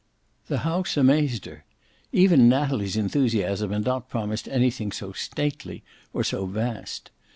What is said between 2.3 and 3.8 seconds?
Natalie's enthusiasm